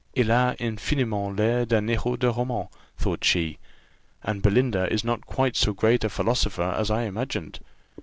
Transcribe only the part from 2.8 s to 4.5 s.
thought she, and